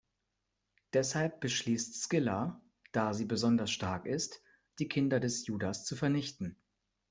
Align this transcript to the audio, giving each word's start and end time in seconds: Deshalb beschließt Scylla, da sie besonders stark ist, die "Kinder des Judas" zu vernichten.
Deshalb 0.93 1.41
beschließt 1.41 1.93
Scylla, 1.93 2.59
da 2.91 3.13
sie 3.13 3.25
besonders 3.25 3.69
stark 3.69 4.07
ist, 4.07 4.41
die 4.79 4.87
"Kinder 4.87 5.19
des 5.19 5.45
Judas" 5.45 5.85
zu 5.85 5.95
vernichten. 5.95 6.57